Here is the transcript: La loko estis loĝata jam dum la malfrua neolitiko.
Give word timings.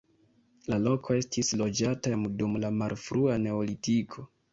La 0.71 0.77
loko 0.85 1.17
estis 1.17 1.53
loĝata 1.61 2.13
jam 2.13 2.23
dum 2.39 2.57
la 2.63 2.71
malfrua 2.79 3.37
neolitiko. 3.45 4.27